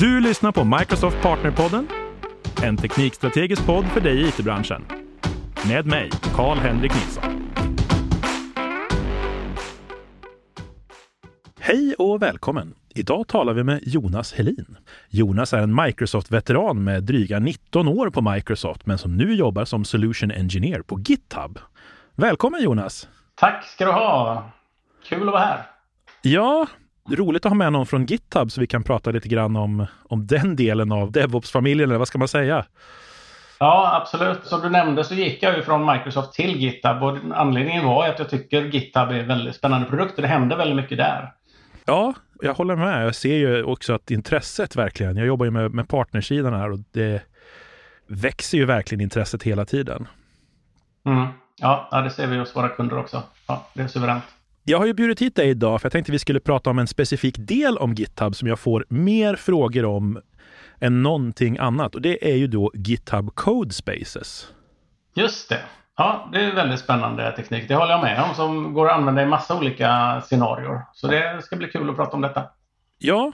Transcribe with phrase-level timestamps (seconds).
[0.00, 1.88] Du lyssnar på Microsoft Partnerpodden,
[2.62, 4.84] en teknikstrategisk podd för dig i it-branschen.
[5.68, 7.52] Med mig, Karl-Henrik Nilsson.
[11.58, 12.74] Hej och välkommen!
[12.94, 14.76] Idag talar vi med Jonas Helin.
[15.08, 19.84] Jonas är en Microsoft-veteran med dryga 19 år på Microsoft, men som nu jobbar som
[19.84, 21.58] Solution Engineer på GitHub.
[22.14, 23.08] Välkommen Jonas!
[23.34, 24.50] Tack ska du ha!
[25.04, 25.66] Kul att vara här!
[26.22, 26.66] Ja,
[27.10, 30.26] roligt att ha med någon från GitHub så vi kan prata lite grann om, om
[30.26, 32.64] den delen av DevOps-familjen, eller vad ska man säga?
[33.58, 34.44] Ja, absolut.
[34.44, 38.18] Som du nämnde så gick jag ju från Microsoft till GitHub och anledningen var att
[38.18, 41.32] jag tycker GitHub är en väldigt spännande produkt och det händer väldigt mycket där.
[41.84, 43.06] Ja, jag håller med.
[43.06, 46.78] Jag ser ju också att intresset verkligen, jag jobbar ju med, med partnersidan här och
[46.92, 47.22] det
[48.06, 50.08] växer ju verkligen intresset hela tiden.
[51.06, 51.26] Mm.
[51.56, 53.22] Ja, det ser vi hos våra kunder också.
[53.46, 54.24] Ja, det är suveränt.
[54.68, 56.86] Jag har ju bjudit hit dig idag för jag tänkte vi skulle prata om en
[56.86, 60.20] specifik del om GitHub som jag får mer frågor om
[60.80, 64.48] än någonting annat och det är ju då GitHub Code Spaces.
[65.14, 65.60] Just det.
[65.96, 67.68] Ja, det är väldigt spännande teknik.
[67.68, 70.80] Det håller jag med om som går att använda i massa olika scenarier.
[70.92, 72.42] Så det ska bli kul att prata om detta.
[72.98, 73.32] Ja.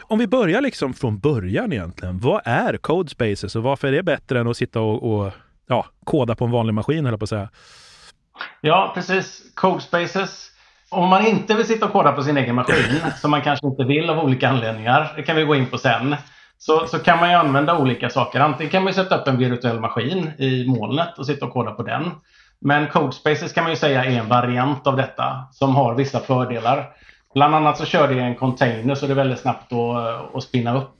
[0.00, 2.18] Om vi börjar liksom från början egentligen.
[2.18, 5.32] Vad är Code Spaces och varför är det bättre än att sitta och, och
[5.66, 7.48] ja, koda på en vanlig maskin, höll på att säga?
[8.60, 9.42] Ja, precis.
[9.54, 10.50] Codespaces.
[10.90, 13.84] Om man inte vill sitta och koda på sin egen maskin, som man kanske inte
[13.84, 16.16] vill av olika anledningar, det kan vi gå in på sen,
[16.58, 18.40] så, så kan man ju använda olika saker.
[18.40, 21.82] Antingen kan man sätta upp en virtuell maskin i molnet och sitta och koda på
[21.82, 22.10] den.
[22.60, 26.88] Men Codespaces kan man ju säga är en variant av detta som har vissa fördelar.
[27.34, 30.42] Bland annat så kör det i en container så det är väldigt snabbt att, att
[30.42, 30.90] spinna upp.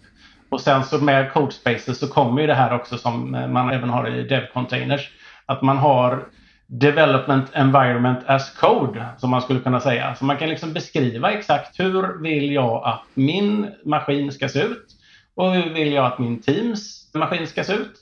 [0.51, 4.09] Och sen så med Codespaces så kommer ju det här också som man även har
[4.09, 5.11] i Dev Containers.
[5.47, 6.25] Att man har
[6.73, 10.15] Development Environment as Code, som man skulle kunna säga.
[10.15, 14.87] Så man kan liksom beskriva exakt hur vill jag att min maskin ska se ut
[15.35, 17.93] och hur vill jag att min teams maskin ska se ut.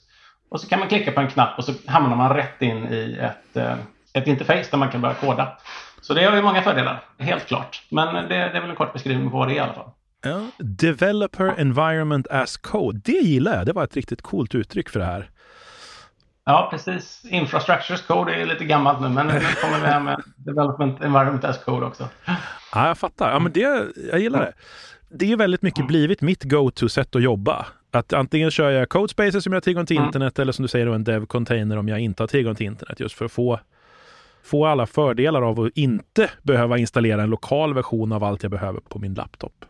[0.51, 3.19] Och så kan man klicka på en knapp och så hamnar man rätt in i
[3.21, 3.75] ett, eh,
[4.13, 5.59] ett interface där man kan börja koda.
[6.01, 7.83] Så det har ju många fördelar, helt klart.
[7.91, 9.91] Men det, det är väl en kort beskrivning på vad det är i alla fall.
[10.25, 13.67] Ja, Developer Environment as Code, det gillar jag.
[13.67, 15.31] Det var ett riktigt coolt uttryck för det här.
[16.49, 17.25] Ja, precis.
[17.25, 21.65] Infrastructures Code är lite gammalt nu, men nu kommer vi här med Development Environment as
[21.65, 22.09] Code också.
[22.73, 23.31] Ja, jag fattar.
[23.31, 24.53] Ja, men det, jag gillar det.
[25.09, 27.67] Det är väldigt mycket blivit mitt go-to-sätt att jobba.
[27.91, 30.07] Att antingen kör jag Codespaces om jag har tillgång till mm.
[30.07, 33.01] internet eller som du säger då en dev-container om jag inte har tillgång till internet.
[33.01, 33.61] Just för att få,
[34.45, 38.81] få alla fördelar av att inte behöva installera en lokal version av allt jag behöver
[38.81, 39.65] på min laptop.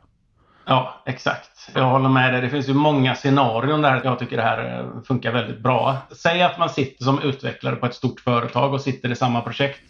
[0.71, 1.71] Ja, exakt.
[1.75, 2.41] Jag håller med dig.
[2.41, 5.97] Det finns ju många scenarion där jag tycker det här eh, funkar väldigt bra.
[6.23, 9.81] Säg att man sitter som utvecklare på ett stort företag och sitter i samma projekt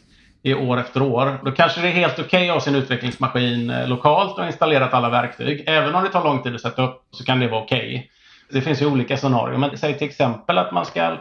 [0.42, 1.38] i år efter år.
[1.44, 4.94] Då kanske det är helt okej okay att ha sin utvecklingsmaskin eh, lokalt och installerat
[4.94, 5.64] alla verktyg.
[5.66, 7.88] Även om det tar lång tid att sätta upp så kan det vara okej.
[7.88, 8.08] Okay.
[8.50, 9.58] Det finns ju olika scenarier.
[9.58, 11.16] Men säg till exempel att man ska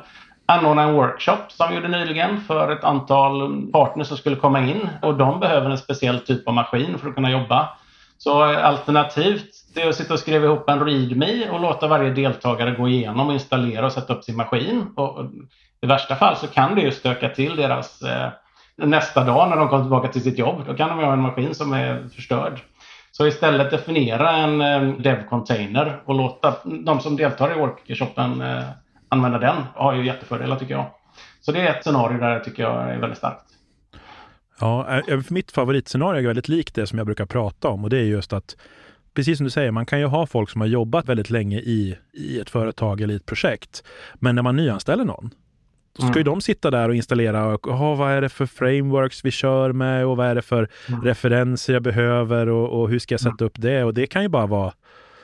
[0.46, 4.90] anordna en workshop som vi gjorde nyligen för ett antal partners som skulle komma in
[5.02, 7.70] och de behöver en speciell typ av maskin för att kunna jobba.
[8.18, 12.72] Så alternativt det är att sitta och skriva ihop en readme och låta varje deltagare
[12.72, 14.88] gå igenom och installera och sätta upp sin maskin.
[14.96, 15.26] Och
[15.82, 18.30] I värsta fall så kan det ju stöka till deras eh,
[18.76, 20.64] nästa dag när de kommer tillbaka till sitt jobb.
[20.68, 22.60] Då kan de ha en maskin som är förstörd.
[23.12, 28.64] Så istället definiera en eh, dev-container och låta de som deltar i workshopen eh,
[29.10, 30.86] använda den har ju jättefördelar tycker jag.
[31.42, 33.57] Så det är ett scenario där jag tycker jag är väldigt starkt.
[34.60, 37.98] Ja, eh, mitt favoritscenario är väldigt likt det som jag brukar prata om och det
[37.98, 38.56] är just att
[39.14, 41.98] precis som du säger, man kan ju ha folk som har jobbat väldigt länge i,
[42.14, 43.84] i ett företag eller i ett projekt.
[44.16, 45.30] Men när man nyanställer någon,
[45.94, 46.18] då ska mm.
[46.18, 49.72] ju de sitta där och installera och aha, vad är det för frameworks vi kör
[49.72, 51.02] med och vad är det för mm.
[51.02, 53.84] referenser jag behöver och, och, hur ska jag sätta upp det?
[53.84, 54.74] Och det kan ju bara vara,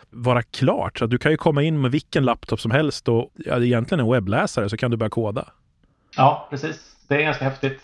[0.09, 0.99] vara klart.
[0.99, 4.11] Så du kan ju komma in med vilken laptop som helst och ja, egentligen en
[4.11, 5.47] webbläsare så kan du börja koda.
[6.17, 6.95] Ja, precis.
[7.07, 7.81] Det är ganska häftigt.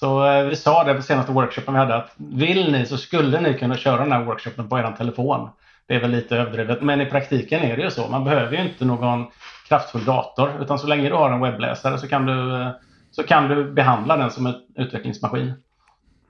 [0.00, 3.40] Så eh, vi sa det på senaste workshopen vi hade att vill ni så skulle
[3.40, 5.48] ni kunna köra den här workshopen på er telefon.
[5.88, 8.08] Det är väl lite överdrivet, men i praktiken är det ju så.
[8.08, 9.26] Man behöver ju inte någon
[9.68, 12.70] kraftfull dator, utan så länge du har en webbläsare så kan du, eh,
[13.10, 15.52] så kan du behandla den som en utvecklingsmaskin.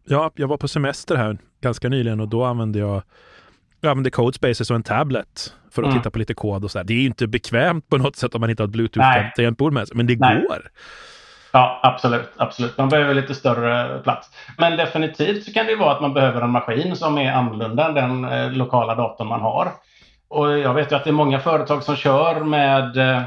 [0.04, 3.02] Ja, jag var på semester här ganska nyligen och då använde jag
[3.80, 5.98] jag använde Codespaces och en tablet för att mm.
[6.00, 6.78] titta på lite kod och så.
[6.78, 6.84] Där.
[6.84, 9.88] Det är ju inte bekvämt på något sätt om man inte har ett Bluetooth-tangentbord med
[9.88, 10.42] sig, men det Nej.
[10.48, 10.70] går.
[11.56, 12.32] Ja, absolut.
[12.36, 12.78] absolut.
[12.78, 14.30] Man behöver lite större plats.
[14.58, 17.94] Men definitivt så kan det vara att man behöver en maskin som är annorlunda än
[17.94, 19.72] den eh, lokala datorn man har.
[20.28, 23.22] Och jag vet ju att det är många företag som kör med eh,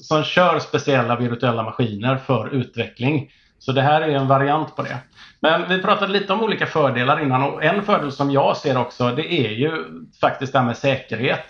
[0.00, 3.30] som kör speciella virtuella maskiner för utveckling.
[3.58, 4.98] Så det här är en variant på det.
[5.40, 9.10] Men vi pratade lite om olika fördelar innan och en fördel som jag ser också
[9.10, 9.84] det är ju
[10.20, 11.46] faktiskt det här med säkerhet.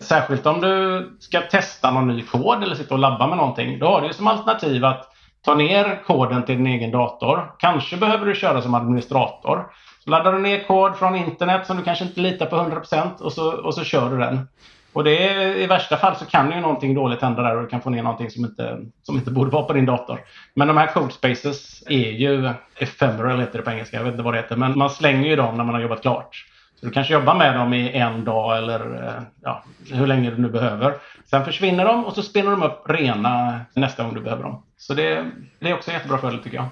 [0.00, 3.78] Särskilt om du ska testa någon ny kod eller sitta och labba med någonting.
[3.78, 5.13] Då har du som alternativ att
[5.44, 7.52] ta ner koden till din egen dator.
[7.58, 9.66] Kanske behöver du köra som administrator.
[10.04, 13.32] Så laddar du ner kod från internet som du kanske inte litar på 100% och
[13.32, 14.48] så, och så kör du den.
[14.92, 17.68] Och det är, i värsta fall så kan ju någonting dåligt hända där och du
[17.68, 20.20] kan få ner någonting som inte, som inte borde vara på din dator.
[20.54, 24.34] Men de här Codespaces är ju ephemeral heter det på engelska, jag vet inte vad
[24.34, 26.46] det heter, men man slänger ju dem när man har jobbat klart.
[26.80, 29.12] Så du kanske jobbar med dem i en dag eller
[29.42, 29.62] ja,
[29.92, 30.94] hur länge du nu behöver.
[31.30, 34.62] Sen försvinner de och så spinner de upp rena nästa gång du behöver dem.
[34.86, 36.68] Så det, det är också en jättebra fördel tycker jag.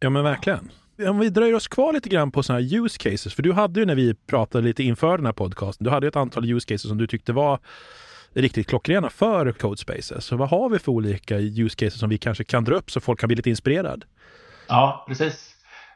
[0.00, 0.72] Ja men verkligen.
[1.08, 3.80] Om vi dröjer oss kvar lite grann på sådana här use cases, för du hade
[3.80, 6.88] ju när vi pratade lite inför den här podcasten, du hade ett antal use cases
[6.88, 7.58] som du tyckte var
[8.34, 10.24] riktigt klockrena för Codespaces.
[10.24, 13.00] Så vad har vi för olika use cases som vi kanske kan dra upp så
[13.00, 14.04] folk kan bli lite inspirerad?
[14.68, 15.50] Ja, precis.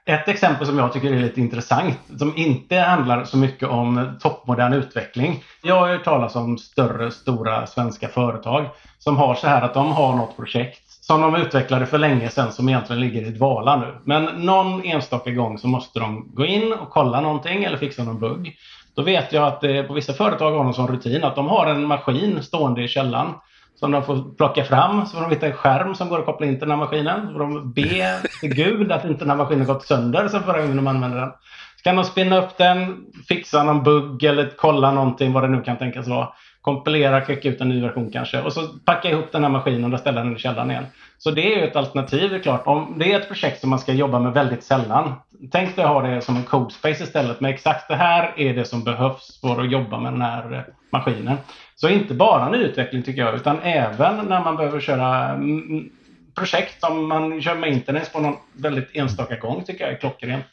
[0.05, 4.73] Ett exempel som jag tycker är lite intressant, som inte handlar så mycket om toppmodern
[4.73, 5.45] utveckling.
[5.63, 8.67] Jag har hört talas om större, stora svenska företag
[8.99, 12.53] som har så här att de har något projekt som de utvecklade för länge sedan
[12.53, 13.95] som egentligen ligger i dvala nu.
[14.05, 18.21] Men någon enstaka gång så måste de gå in och kolla någonting eller fixa någon
[18.21, 18.57] bugg.
[18.97, 21.67] Då vet jag att det, på vissa företag har de som rutin att de har
[21.67, 23.35] en maskin stående i källan
[23.75, 25.07] som de får plocka fram.
[25.07, 27.27] Så får de hitta en skärm som går att koppla in till den här maskinen.
[27.27, 30.61] Så får de be till Gud att inte den här maskinen gått sönder sen förra
[30.61, 31.31] gången de använde den.
[31.77, 32.97] Så kan de spinna upp den,
[33.29, 36.29] fixa någon bugg eller kolla någonting vad det nu kan tänkas vara
[36.61, 40.01] kompilera, skicka ut en ny version kanske och så packa ihop den här maskinen och
[40.01, 40.87] ställa den i källaren igen.
[41.19, 42.67] Så det är ju ett alternativ, det är klart.
[42.67, 45.15] Om det är ett projekt som man ska jobba med väldigt sällan.
[45.51, 48.65] Tänk dig att ha det som en codespace istället med exakt det här är det
[48.65, 50.61] som behövs för att jobba med den här eh,
[50.93, 51.37] maskinen.
[51.77, 55.91] Så inte bara nyutveckling tycker jag, utan även när man behöver köra mm, mm,
[56.35, 60.47] projekt som man kör med internet på någon väldigt enstaka gång tycker jag är klockrent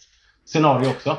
[0.45, 1.17] scenario också.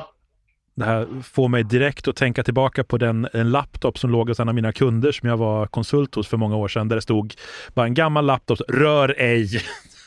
[0.77, 4.39] Det här får mig direkt att tänka tillbaka på den, en laptop som låg hos
[4.39, 6.87] en av mina kunder som jag var konsult hos för många år sedan.
[6.87, 7.33] Där det stod
[7.73, 9.61] bara en gammal laptop, rör ej.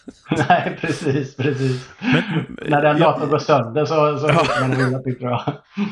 [0.48, 1.88] Nej, precis, precis.
[2.00, 4.46] Men, När den datorn går sönder så, så ja.
[4.60, 5.42] man illa, tycker jag.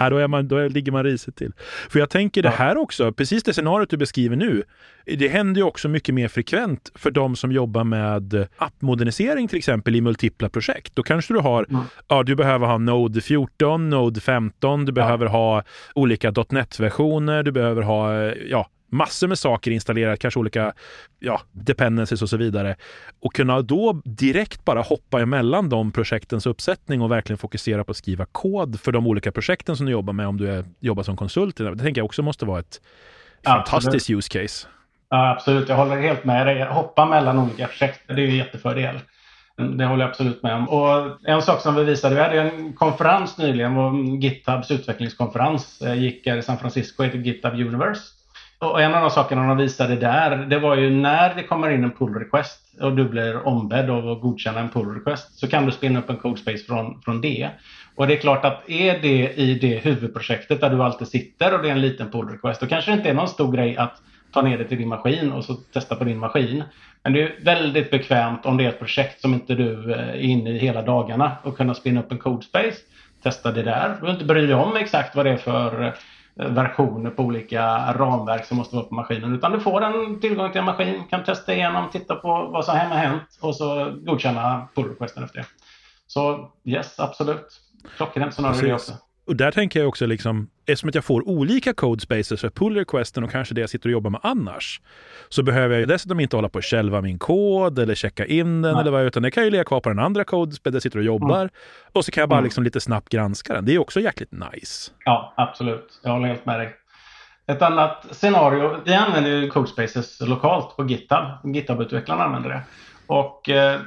[0.00, 1.52] Ja, då, är man, då ligger man risigt till.
[1.90, 4.62] För jag tänker det här också, precis det scenariot du beskriver nu,
[5.04, 9.96] det händer ju också mycket mer frekvent för de som jobbar med appmodernisering till exempel
[9.96, 10.96] i multipla projekt.
[10.96, 11.82] Då kanske du har, mm.
[12.08, 15.32] ja du behöver ha Node 14, Node 15, du behöver ja.
[15.32, 15.62] ha
[15.94, 20.72] olika .NET-versioner, du behöver ha ja, massor med saker installerat, kanske olika
[21.18, 22.76] ja, dependencies och så vidare.
[23.20, 27.96] Och kunna då direkt bara hoppa emellan de projektens uppsättning och verkligen fokusera på att
[27.96, 31.16] skriva kod för de olika projekten som du jobbar med om du är, jobbar som
[31.16, 31.56] konsult.
[31.56, 32.80] Det tänker jag också måste vara ett
[33.44, 34.68] fantastiskt use case.
[35.10, 36.64] Ja, absolut, jag håller helt med dig.
[36.64, 38.98] Hoppa mellan olika projekt, det är ju en jättefördel.
[39.56, 40.68] Det håller jag absolut med om.
[40.68, 46.26] Och en sak som vi visade, vi hade en konferens nyligen, GitHubs utvecklingskonferens, eh, gick
[46.26, 48.02] här i San Francisco, heter GitHub Universe.
[48.60, 51.84] Och en av de sakerna de visade där, det var ju när det kommer in
[51.84, 55.66] en pull request och du blir ombedd av att godkänna en pull request så kan
[55.66, 57.50] du spinna upp en codespace från, från det.
[57.96, 61.62] Och det är klart att är det i det huvudprojektet där du alltid sitter och
[61.62, 64.02] det är en liten pull request, då kanske det inte är någon stor grej att
[64.32, 66.64] ta ner det till din maskin och så testa på din maskin.
[67.02, 70.20] Men det är väldigt bekvämt om det är ett projekt som inte du eh, är
[70.20, 72.76] inne i hela dagarna och kunna spinna upp en codespace,
[73.22, 73.88] testa det där.
[73.88, 75.94] Du behöver inte bry dig om exakt vad det är för
[76.38, 79.34] versioner på olika ramverk som måste vara på maskinen.
[79.34, 82.76] Utan du får en tillgång till en maskin, kan testa igenom, titta på vad som
[82.76, 85.46] har hänt och så godkänna pull requesten efter det.
[86.06, 87.60] Så yes, absolut.
[87.96, 88.92] Klockrent scenario det också.
[89.28, 92.76] Och där tänker jag också liksom, eftersom att jag får olika code spaces för pull
[92.76, 94.80] requesten och kanske det jag sitter och jobbar med annars,
[95.28, 98.76] så behöver jag dessutom inte hålla på och själva min kod eller checka in den
[98.76, 100.98] eller vad, utan det kan ju ligga kvar på den andra code där jag sitter
[100.98, 101.40] och jobbar.
[101.40, 101.50] Mm.
[101.92, 102.44] Och så kan jag bara mm.
[102.44, 103.64] liksom lite snabbt granska den.
[103.64, 104.90] Det är också jäkligt nice.
[105.04, 106.00] Ja, absolut.
[106.02, 106.76] Jag håller helt med dig.
[107.46, 111.54] Ett annat scenario, vi använder ju Codespaces lokalt på GitHub.
[111.54, 112.62] GitHub-utvecklarna använder det.
[113.08, 113.80] Och eh,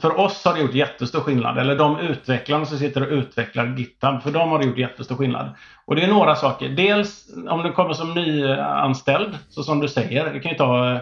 [0.00, 1.58] för oss har det gjort jättestor skillnad.
[1.58, 5.50] Eller de utvecklarna som sitter och utvecklar GitHub, för dem har det gjort jättestor skillnad.
[5.84, 6.68] Och det är några saker.
[6.68, 11.00] Dels om du kommer som nyanställd, så som du säger, det kan ju ta eh,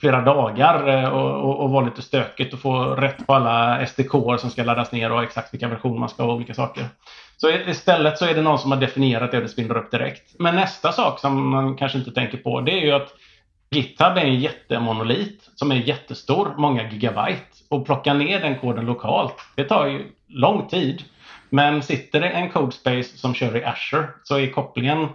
[0.00, 4.12] flera dagar eh, och, och, och vara lite stökigt och få rätt på alla SDK
[4.38, 6.84] som ska laddas ner och exakt vilka versioner man ska ha och olika saker.
[7.36, 10.34] Så istället så är det någon som har definierat det och det spinner upp direkt.
[10.38, 13.14] Men nästa sak som man kanske inte tänker på det är ju att
[13.72, 17.46] GitHub är en jättemonolit som är jättestor, många gigabyte.
[17.68, 21.02] Och plocka ner den koden lokalt, det tar ju lång tid.
[21.50, 25.08] Men sitter det en codespace som kör i Azure så är kopplingen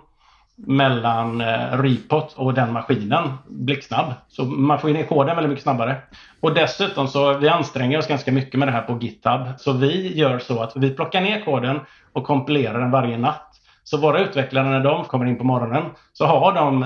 [0.55, 4.13] mellan eh, repot och den maskinen blixtsnabb.
[4.27, 5.95] Så man får ner koden väldigt mycket snabbare.
[6.39, 9.41] Och dessutom så vi anstränger oss ganska mycket med det här på GitHub.
[9.57, 11.79] Så vi gör så att vi plockar ner koden
[12.13, 13.53] och kompilerar den varje natt.
[13.89, 16.85] Så våra utvecklare när de kommer in på morgonen så har de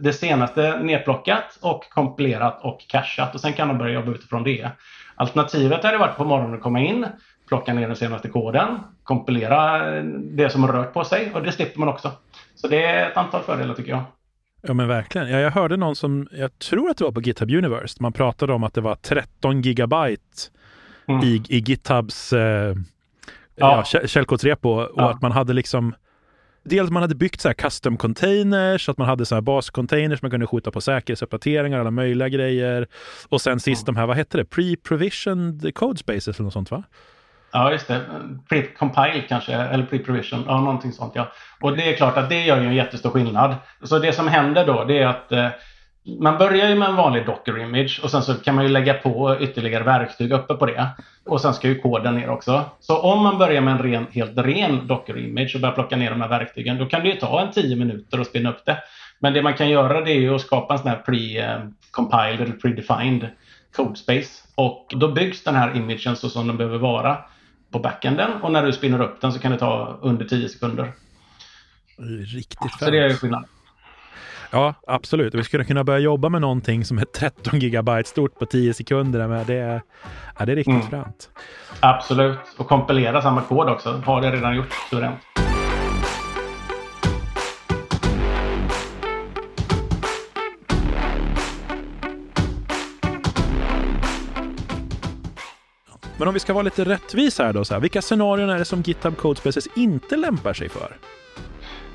[0.00, 4.70] det senaste nedplockat och kompilerat och cachat och sen kan de börja jobba utifrån det.
[5.14, 7.06] Alternativet hade varit på morgonen att komma in,
[7.48, 8.68] plocka ner den senaste koden,
[9.02, 9.90] kompilera
[10.20, 12.10] det som har rört på sig och det slipper man också.
[12.54, 14.02] Så det är ett antal fördelar tycker jag.
[14.62, 15.30] Ja men verkligen.
[15.30, 18.52] Ja, jag hörde någon som, jag tror att det var på GitHub Universe, man pratade
[18.52, 20.22] om att det var 13 gigabyte
[21.08, 21.22] mm.
[21.22, 22.74] i, i GitHubs eh,
[23.56, 23.84] ja.
[23.92, 25.10] ja, källkodsrepo och ja.
[25.10, 25.94] att man hade liksom
[26.68, 30.30] Dels man hade byggt så här custom containers, att man hade så här bascontainers man
[30.30, 32.86] kunde skjuta på säkerhetsuppdateringar, alla möjliga grejer.
[33.28, 33.94] Och sen sist mm.
[33.94, 36.82] de här, vad hette det, pre-provisioned code spaces eller något sånt va?
[37.52, 38.00] Ja, just det.
[38.50, 40.44] Pre-compile kanske, eller pre-provision.
[40.46, 41.32] Ja, någonting sånt ja.
[41.60, 43.54] Och det är klart att det gör ju en jättestor skillnad.
[43.82, 45.48] Så det som händer då, det är att eh,
[46.20, 48.94] man börjar ju med en vanlig Docker image och sen så kan man ju lägga
[48.94, 50.88] på ytterligare verktyg uppe på det.
[51.26, 52.64] Och sen ska ju koden ner också.
[52.80, 56.10] Så om man börjar med en ren, helt ren Docker image och börjar plocka ner
[56.10, 58.78] de här verktygen, då kan det ju ta en 10 minuter att spinna upp det.
[59.18, 62.54] Men det man kan göra det är ju att skapa en sån här pre-compiled eller
[62.54, 63.28] pre-defined
[63.76, 64.44] codespace.
[64.54, 67.18] Och då byggs den här imagen så som den behöver vara
[67.70, 70.92] på backenden och när du spinner upp den så kan det ta under 10 sekunder.
[72.34, 72.78] Riktigt fett.
[72.78, 73.44] Så det är skillnad.
[74.50, 75.34] Ja, absolut.
[75.34, 79.28] Vi skulle kunna börja jobba med någonting som är 13 gigabyte stort på 10 sekunder.
[79.28, 79.82] Men det, är,
[80.38, 80.88] ja, det är riktigt mm.
[80.88, 81.30] fränt.
[81.80, 82.38] Absolut.
[82.56, 84.02] Och kompilera samma kod också.
[84.04, 85.18] Har det redan gjort suveränt.
[96.18, 98.64] Men om vi ska vara lite rättvisa här då, så här, vilka scenarion är det
[98.64, 100.96] som GitHub Codespaces inte lämpar sig för?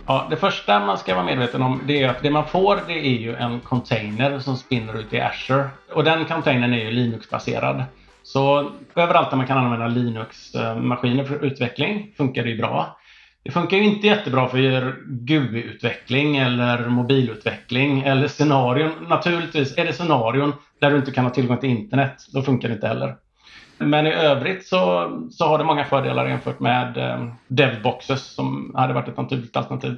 [0.07, 3.07] Ja, det första man ska vara medveten om det är att det man får det
[3.07, 5.67] är ju en container som spinner ut i Azure.
[5.93, 7.83] Och den containern är ju Linux-baserad.
[8.23, 12.97] Så överallt där man kan använda Linux-maskiner för utveckling funkar det ju bra.
[13.43, 18.91] Det funkar ju inte jättebra för GUI-utveckling eller mobilutveckling eller scenarion.
[19.07, 22.15] Naturligtvis är det scenarion där du inte kan ha tillgång till internet.
[22.33, 23.15] Då funkar det inte heller.
[23.77, 28.93] Men i övrigt så, så har det många fördelar jämfört med eh, DevBoxes som hade
[28.93, 29.97] varit ett naturligt alternativ.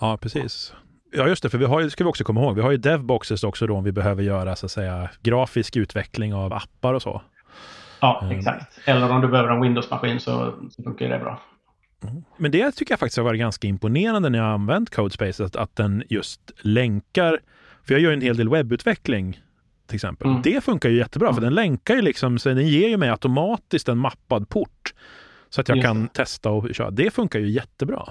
[0.00, 0.74] Ja, precis.
[1.12, 2.76] Ja, just det, för vi har ju, ska vi också komma ihåg, vi har ju
[2.76, 7.02] DevBoxes också då om vi behöver göra så att säga grafisk utveckling av appar och
[7.02, 7.22] så.
[8.00, 8.38] Ja, mm.
[8.38, 8.78] exakt.
[8.84, 11.40] Eller om du behöver en Windows-maskin så, så funkar det bra.
[12.02, 12.24] Mm.
[12.36, 15.56] Men det tycker jag faktiskt har varit ganska imponerande när jag har använt Codespace, att,
[15.56, 17.40] att den just länkar,
[17.86, 19.40] för jag gör en hel del webbutveckling
[19.86, 20.26] till exempel.
[20.26, 20.42] Mm.
[20.42, 21.34] Det funkar ju jättebra mm.
[21.34, 24.94] för den länkar ju liksom, så den ger ju mig automatiskt en mappad port.
[25.50, 26.08] Så att jag Just kan det.
[26.08, 26.90] testa och köra.
[26.90, 28.08] Det funkar ju jättebra.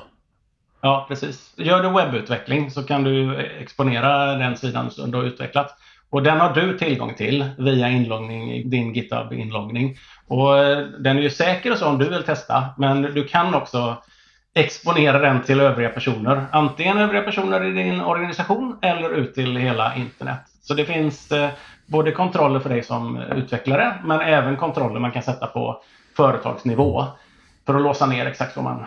[0.81, 1.53] Ja, precis.
[1.57, 5.77] Gör du webbutveckling så kan du exponera den sidan som du har utvecklat.
[6.09, 9.97] Och den har du tillgång till via inloggning din GitHub-inloggning.
[10.27, 13.55] Och eh, den är ju säker och så om du vill testa, men du kan
[13.55, 13.97] också
[14.53, 16.45] exponera den till övriga personer.
[16.51, 20.41] Antingen övriga personer i din organisation eller ut till hela internet.
[20.63, 21.49] Så det finns eh,
[21.85, 25.83] både kontroller för dig som utvecklare men även kontroller man kan sätta på
[26.15, 27.05] företagsnivå
[27.65, 28.85] för att låsa ner exakt vad man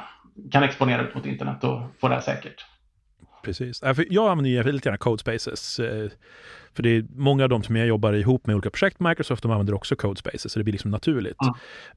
[0.53, 2.65] kan exponera ut mot internet och få det här säkert.
[3.43, 3.83] Precis.
[4.11, 5.79] Jag använder ju väldigt gärna Codespaces.
[5.79, 6.11] Eh,
[6.75, 9.53] för det är många av dem som jag jobbar ihop med olika projekt, Microsoft, de
[9.53, 11.37] använder också Codespaces, så det blir liksom naturligt.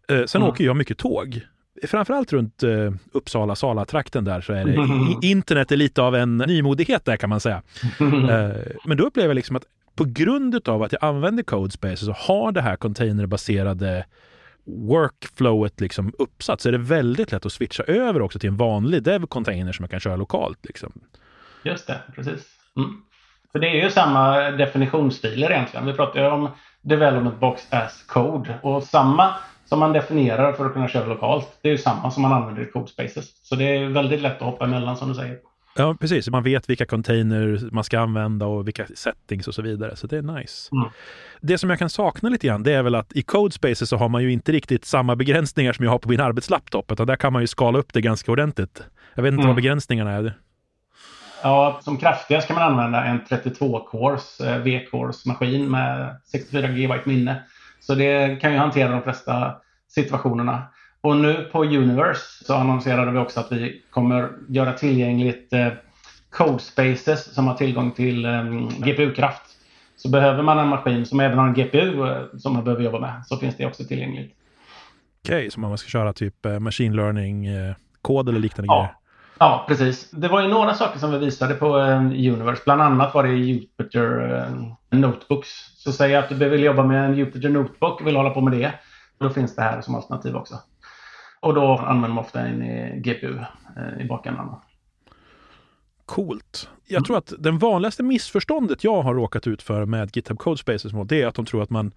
[0.09, 0.27] Mm.
[0.27, 0.49] Sen mm.
[0.53, 1.41] åker jag mycket tåg
[1.87, 7.05] framförallt runt eh, Uppsala, Sala-trakten där så är det, internet är lite av en nymodighet
[7.05, 7.61] där kan man säga.
[7.99, 8.49] eh,
[8.85, 9.63] men då upplever jag liksom att
[9.95, 14.05] på grund av att jag använder Codespace så har det här containerbaserade
[14.65, 19.03] workflowet liksom uppsatt så är det väldigt lätt att switcha över också till en vanlig
[19.03, 20.59] dev-container som jag kan köra lokalt.
[20.63, 20.91] Liksom.
[21.63, 22.47] Just det, precis.
[22.77, 23.01] Mm.
[23.51, 25.85] För det är ju samma definitionsstilar egentligen.
[25.85, 26.49] Vi pratar ju om
[26.81, 29.33] development box as code och samma
[29.69, 31.47] som man definierar för att kunna köra lokalt.
[31.61, 33.47] Det är ju samma som man använder i Codespaces.
[33.47, 35.37] Så det är väldigt lätt att hoppa emellan som du säger.
[35.75, 36.29] Ja, precis.
[36.29, 39.95] Man vet vilka container man ska använda och vilka settings och så vidare.
[39.95, 40.69] Så det är nice.
[40.71, 40.89] Mm.
[41.41, 44.09] Det som jag kan sakna lite grann, det är väl att i Codespaces så har
[44.09, 47.33] man ju inte riktigt samma begränsningar som jag har på min arbetslaptop, utan där kan
[47.33, 48.83] man ju skala upp det ganska ordentligt.
[49.15, 49.47] Jag vet inte mm.
[49.47, 50.33] vad begränsningarna är.
[51.43, 57.43] Ja, som kraftigast kan man använda en 32-cores eh, V-cores-maskin med 64 GB minne.
[57.79, 59.55] Så det kan ju hantera de flesta
[59.87, 60.63] situationerna.
[61.01, 65.67] Och nu på Universe så annonserade vi också att vi kommer göra tillgängligt eh,
[66.29, 68.43] Code Spaces som har tillgång till eh,
[68.77, 69.41] GPU-kraft.
[69.95, 72.99] Så behöver man en maskin som även har en GPU eh, som man behöver jobba
[72.99, 74.35] med så finns det också tillgängligt.
[75.23, 78.81] Okej, okay, så man ska köra typ eh, machine learning-kod eh, eller liknande ja.
[78.81, 78.98] grejer?
[79.39, 80.11] Ja, precis.
[80.11, 82.61] Det var ju några saker som vi visade på eh, Universe.
[82.65, 85.49] Bland annat var det Jupyter eh, Notebooks.
[85.77, 88.53] Så säg att du vill jobba med en Jupyter Notebook och vill hålla på med
[88.53, 88.73] det.
[89.19, 90.55] Då finns det här som alternativ också.
[91.39, 93.39] Och då använder man ofta en eh, GPU
[93.99, 94.55] i bakändan.
[96.05, 96.69] Coolt.
[96.87, 101.21] Jag tror att den vanligaste missförståndet jag har råkat ut för med GitHub Codespaces det
[101.21, 101.91] är att de tror att man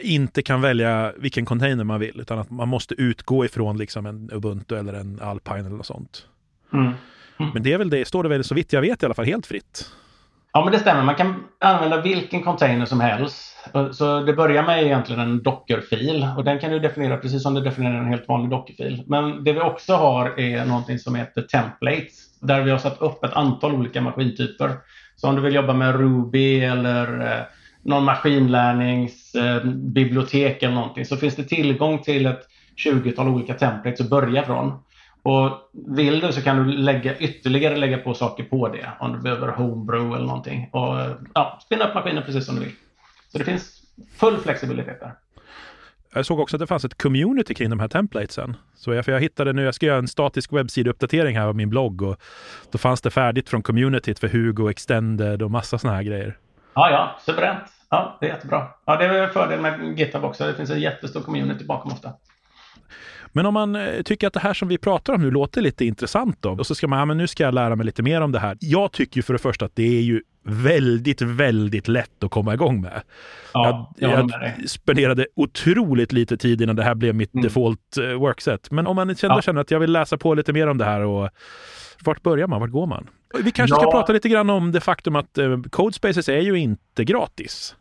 [0.00, 4.30] inte kan välja vilken container man vill utan att man måste utgå ifrån liksom en
[4.32, 6.26] Ubuntu eller en Alpine eller något sånt.
[6.72, 6.92] Mm.
[7.40, 7.52] Mm.
[7.54, 9.24] Men det är väl det, står det väl så vitt jag vet i alla fall
[9.24, 9.90] helt fritt.
[10.52, 13.56] Ja men det stämmer, man kan använda vilken container som helst.
[13.92, 17.60] Så det börjar med egentligen en dockerfil och den kan du definiera precis som du
[17.60, 19.02] definierar en helt vanlig dockerfil.
[19.06, 23.24] Men det vi också har är någonting som heter templates där vi har satt upp
[23.24, 24.70] ett antal olika maskintyper.
[25.16, 27.44] Så om du vill jobba med Ruby eller eh,
[27.88, 32.40] någon maskinlärningsbibliotek eller någonting så finns det tillgång till ett
[32.86, 34.72] 20-tal olika templates att börja från.
[35.22, 39.18] Och vill du så kan du lägga, ytterligare lägga på saker på det om du
[39.18, 40.68] behöver homebrew eller någonting.
[40.72, 40.96] Och
[41.34, 42.72] ja, spinna upp maskinen precis som du vill.
[43.32, 43.82] Så det finns
[44.16, 45.12] full flexibilitet där.
[46.14, 48.56] Jag såg också att det fanns ett community kring de här templatesen.
[48.74, 51.70] Så jag, för jag hittade nu, jag ska göra en statisk webbsideuppdatering här av min
[51.70, 52.16] blogg och
[52.72, 56.36] då fanns det färdigt från communityt för Hugo Extended och massa sådana här grejer.
[56.74, 57.77] Ja, ja, suveränt.
[57.90, 58.66] Ja, det är jättebra.
[58.84, 60.46] Ja, det är en fördel med GitHub också.
[60.46, 62.12] Det finns en jättestor community bakom ofta.
[63.32, 65.84] Men om man eh, tycker att det här som vi pratar om nu låter lite
[65.84, 68.20] intressant då, och så ska man, ja men nu ska jag lära mig lite mer
[68.20, 68.56] om det här.
[68.60, 72.54] Jag tycker ju för det första att det är ju väldigt, väldigt lätt att komma
[72.54, 73.02] igång med.
[73.54, 77.44] Ja, jag, jag, jag spenderade otroligt lite tid innan det här blev mitt mm.
[77.44, 78.70] default uh, workset.
[78.70, 79.42] Men om man känner, ja.
[79.42, 81.30] känner att jag vill läsa på lite mer om det här och
[82.04, 82.60] vart börjar man?
[82.60, 83.06] Vart går man?
[83.34, 83.80] Vi kanske ja.
[83.80, 87.74] ska prata lite grann om det faktum att uh, Codespaces är ju inte gratis.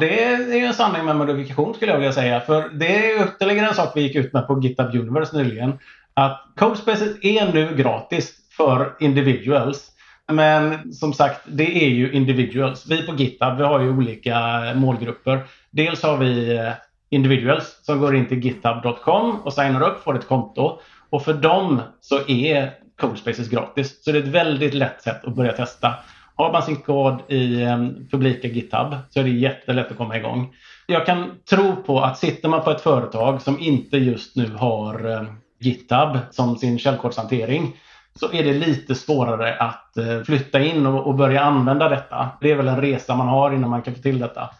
[0.00, 2.40] Det är ju en sanning med modifikation skulle jag vilja säga.
[2.40, 5.78] För det är ytterligare en sak vi gick ut med på GitHub Universe nyligen.
[6.14, 9.90] Att Codespaces är nu gratis för individuals.
[10.32, 12.86] Men som sagt, det är ju individuals.
[12.90, 14.38] Vi på GitHub vi har ju olika
[14.74, 15.40] målgrupper.
[15.70, 16.72] Dels har vi eh,
[17.10, 20.80] individuals som går in till github.com och signar upp, får ett konto.
[21.10, 22.70] Och för dem så är
[23.00, 24.04] Codespaces gratis.
[24.04, 25.94] Så det är ett väldigt lätt sätt att börja testa.
[26.34, 30.54] Har man sin kod i ehm, publika GitHub så är det jättelätt att komma igång.
[30.86, 35.10] Jag kan tro på att sitter man på ett företag som inte just nu har
[35.10, 35.26] ehm,
[35.58, 37.76] GitHub som sin källkodshantering
[38.14, 42.30] så är det lite svårare att eh, flytta in och, börja använda detta.
[42.40, 44.50] Det är väl en resa man har innan man kan få till detta.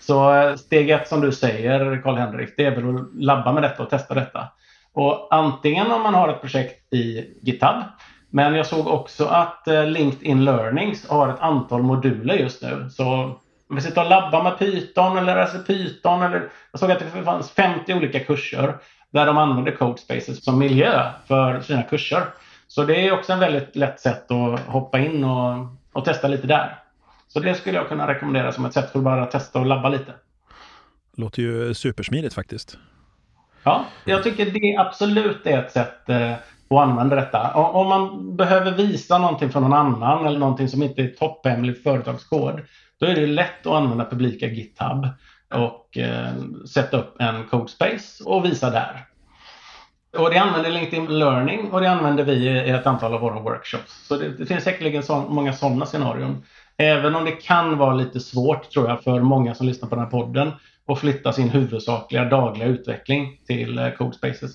[0.00, 3.82] Så eh, steg ett som du säger Karl-Henrik, det är väl att labba med detta
[3.82, 4.48] och testa detta.
[4.92, 7.82] Och antingen om man har ett projekt i GitHub
[8.30, 12.88] men jag såg också att eh, LinkedIn Learnings har ett antal moduler just nu.
[12.90, 13.04] Så
[13.68, 16.22] om vi sitter och labbar med Python eller läser Python.
[16.22, 18.76] Eller, jag såg att det fanns 50 olika kurser
[19.10, 22.22] där de använder Codespaces som miljö för sina kurser.
[22.68, 26.46] Så det är också en väldigt lätt sätt att hoppa in och, och testa lite
[26.46, 26.78] där.
[27.28, 29.88] Så det skulle jag kunna rekommendera som ett sätt för att bara testa och labba
[29.88, 30.12] lite.
[31.16, 32.78] Låter ju supersmidigt faktiskt.
[33.62, 36.32] Ja, jag tycker det absolut är ett sätt eh,
[36.70, 37.54] att använda detta.
[37.54, 42.60] Om man behöver visa någonting för någon annan eller någonting som inte är topphemlig företagskod,
[43.00, 45.06] då är det lätt att använda publika GitHub
[45.54, 46.32] och eh,
[46.68, 49.04] sätta upp en codespace och visa där.
[50.16, 54.06] Och det använder LinkedIn Learning och det använder vi i ett antal av våra workshops.
[54.06, 56.44] Så det, det finns säkerligen så, många sådana scenarion.
[56.76, 60.04] Även om det kan vara lite svårt tror jag för många som lyssnar på den
[60.04, 60.52] här podden
[60.88, 64.50] att flytta sin huvudsakliga dagliga utveckling till eh, Codespaces.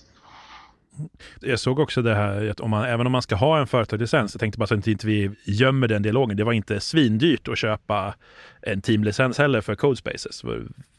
[1.41, 4.33] Jag såg också det här att om man, även om man ska ha en företagslicens,
[4.33, 6.37] jag tänkte bara så att inte vi gömmer den dialogen.
[6.37, 8.13] Det var inte svindyrt att köpa
[8.61, 10.43] en teamlicens heller för Codespaces.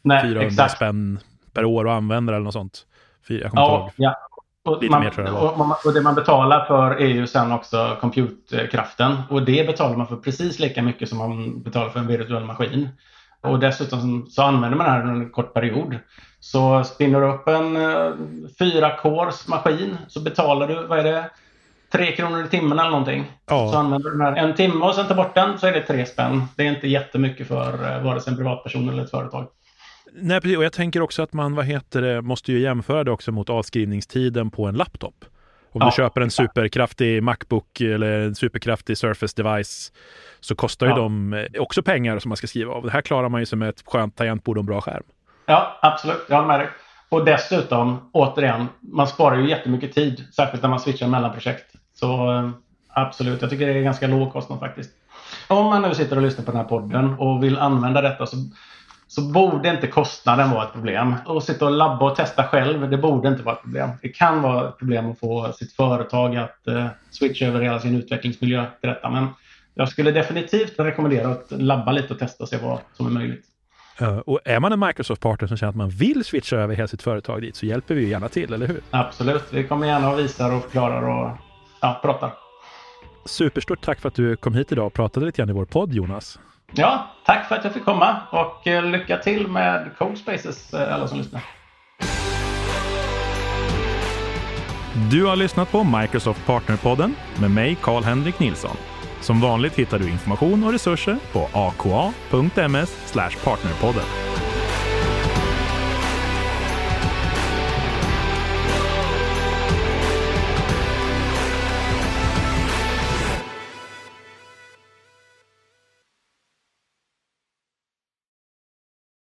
[0.03, 0.77] Nej, 400 exakt.
[0.77, 1.19] spänn
[1.53, 2.87] per år att använda eller något sånt.
[3.29, 3.91] Jag kommer ja, ihåg.
[3.97, 4.17] Ja.
[4.65, 9.23] Och, man, mer, och, och, det man betalar för är ju sen också compute-kraften.
[9.31, 12.89] Och det betalar man för precis lika mycket som man betalar för en virtuell maskin.
[13.45, 15.99] Och dessutom så använder man det här under en kort period.
[16.41, 18.13] Så spinner du upp en eh,
[18.59, 21.31] fyra cores maskin så betalar du, vad är det,
[21.93, 23.33] tre kronor i timmen eller någonting.
[23.47, 23.73] Ja.
[23.73, 25.81] Så använder du den här en timme och sen tar bort den så är det
[25.81, 26.43] tre spänn.
[26.57, 29.47] Det är inte jättemycket för eh, vare sig en privatperson eller ett företag.
[30.13, 30.57] Nej, precis.
[30.57, 33.51] Och jag tänker också att man, vad heter det, måste ju jämföra det också mot
[33.51, 35.25] avskrivningstiden på en laptop.
[35.75, 35.87] Om ja.
[35.87, 39.93] du köper en superkraftig Macbook eller en superkraftig Surface device
[40.41, 40.97] så kostar ju ja.
[40.97, 42.85] de eh, också pengar som man ska skriva av.
[42.85, 45.03] Det här klarar man ju som ett skönt tangentbord och en bra skärm.
[45.47, 46.25] Ja, absolut.
[46.29, 46.69] Jag håller med dig.
[47.09, 50.25] Och dessutom, återigen, man sparar ju jättemycket tid.
[50.37, 51.67] Särskilt när man switchar mellan projekt.
[51.95, 52.51] Så eh,
[52.89, 54.91] absolut, jag tycker det är ganska låg kostnad faktiskt.
[55.49, 58.37] Om man nu sitter och lyssnar på den här podden och vill använda detta så,
[59.07, 61.15] så borde inte kostnaden vara ett problem.
[61.27, 63.91] Och sitta och labba och testa själv, det borde inte vara ett problem.
[64.03, 67.97] Det kan vara ett problem att få sitt företag att uh, switcha över hela sin
[67.97, 69.11] utvecklingsmiljö till detta.
[69.11, 69.29] Men
[69.75, 73.45] jag skulle definitivt rekommendera att labba lite och testa och se vad som är möjligt.
[74.03, 77.03] Uh, och är man en Microsoft-partner som känner att man vill switcha över hela sitt
[77.03, 78.81] företag dit så hjälper vi gärna till, eller hur?
[78.91, 79.45] Absolut.
[79.51, 81.31] Vi kommer gärna och visar och förklarar och
[81.81, 82.33] ja, pratar.
[83.27, 85.93] Superstort tack för att du kom hit idag och pratade lite grann i vår podd,
[85.93, 86.39] Jonas.
[86.73, 90.95] Ja, tack för att jag fick komma och eh, lycka till med Cold Spaces, eh,
[90.95, 91.41] alla som lyssnar.
[95.11, 98.77] Du har lyssnat på Microsoft Partnerpodden med mig, Karl-Henrik Nilsson.
[99.21, 104.34] Som vanligt hittar du information och resurser på aka.ms partnerpodden.